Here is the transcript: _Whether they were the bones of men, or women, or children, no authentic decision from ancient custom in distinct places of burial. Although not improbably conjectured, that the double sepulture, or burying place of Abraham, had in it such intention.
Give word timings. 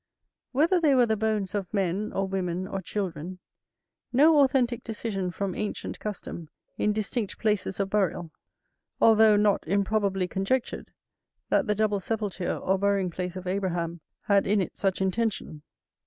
_Whether 0.51 0.81
they 0.81 0.95
were 0.95 1.05
the 1.05 1.15
bones 1.15 1.53
of 1.53 1.71
men, 1.71 2.11
or 2.11 2.27
women, 2.27 2.67
or 2.67 2.81
children, 2.81 3.37
no 4.11 4.39
authentic 4.39 4.83
decision 4.83 5.29
from 5.29 5.53
ancient 5.53 5.99
custom 5.99 6.49
in 6.75 6.91
distinct 6.91 7.37
places 7.37 7.79
of 7.79 7.91
burial. 7.91 8.31
Although 8.99 9.35
not 9.37 9.63
improbably 9.67 10.27
conjectured, 10.27 10.91
that 11.49 11.67
the 11.67 11.75
double 11.75 11.99
sepulture, 11.99 12.57
or 12.57 12.79
burying 12.79 13.11
place 13.11 13.35
of 13.35 13.45
Abraham, 13.45 14.01
had 14.21 14.47
in 14.47 14.59
it 14.59 14.75
such 14.75 15.03
intention. 15.03 15.61